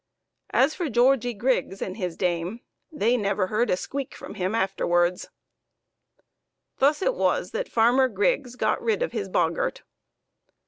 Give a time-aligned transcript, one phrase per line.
[0.49, 2.61] As for Georgie Griggs and his dame,
[2.91, 5.29] they never heard a squeak from him afterwards.
[6.79, 9.83] Thus it was that Farmer Griggs got rid of his boggart.